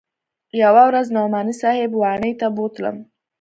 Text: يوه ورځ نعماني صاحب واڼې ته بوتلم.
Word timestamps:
يوه 0.61 0.83
ورځ 0.89 1.07
نعماني 1.15 1.53
صاحب 1.61 1.91
واڼې 2.01 2.31
ته 2.39 2.47
بوتلم. 2.55 2.97